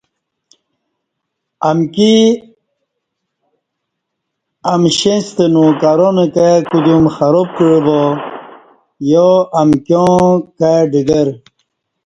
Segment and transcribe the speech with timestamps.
[1.69, 2.15] امکی
[4.73, 8.01] امشݩیں ستہ نوکران کائ کودیوم خراب کع با
[9.11, 9.27] یا
[9.61, 10.21] امکیاں
[10.57, 11.27] کائ ڈگر